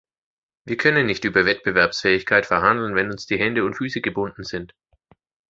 [0.65, 4.73] Wir können nicht über Wettbewerbsfähigkeit verhandeln, wenn uns die Hände und Füße gebunden sind.